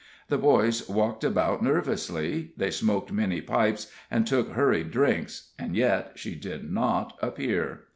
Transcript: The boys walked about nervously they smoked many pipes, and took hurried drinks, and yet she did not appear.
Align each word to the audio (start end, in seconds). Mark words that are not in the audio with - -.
The 0.29 0.37
boys 0.39 0.89
walked 0.89 1.23
about 1.23 1.61
nervously 1.61 2.53
they 2.57 2.71
smoked 2.71 3.11
many 3.11 3.39
pipes, 3.39 3.85
and 4.09 4.25
took 4.25 4.53
hurried 4.53 4.89
drinks, 4.89 5.51
and 5.59 5.75
yet 5.75 6.13
she 6.15 6.33
did 6.33 6.71
not 6.71 7.15
appear. 7.21 7.81